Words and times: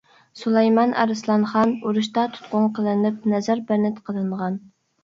سۇلايمان 0.43 0.95
ئارسلانخان 1.03 1.75
ئۇرۇشتا 1.83 2.27
تۇتقۇن 2.33 2.69
قىلىنىپ، 2.79 3.33
نەزەربەند 3.35 4.03
قىلىنغان. 4.11 4.61